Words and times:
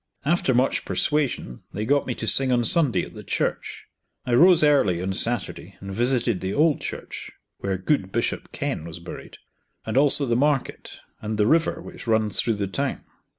After 0.25 0.55
much 0.55 0.83
persuasion 0.83 1.61
they 1.73 1.85
got 1.85 2.07
me 2.07 2.15
to 2.15 2.25
sing 2.25 2.51
on 2.51 2.65
Sunday 2.65 3.03
at 3.03 3.13
the 3.13 3.23
church. 3.23 3.85
I 4.25 4.33
rose 4.33 4.63
early 4.63 4.99
on 4.99 5.13
Saturday 5.13 5.75
and 5.79 5.93
visited 5.93 6.41
the 6.41 6.55
old 6.55 6.81
church 6.81 7.29
(where 7.59 7.77
good 7.77 8.11
Bishop 8.11 8.51
Kenn 8.51 8.85
was 8.85 8.99
buried), 8.99 9.37
and 9.85 9.97
also 9.97 10.25
the 10.25 10.35
market, 10.35 11.01
and 11.21 11.37
the 11.37 11.45
river 11.45 11.79
which 11.83 12.07
runs 12.07 12.41
through 12.41 12.55
the 12.55 12.65
town. 12.65 13.01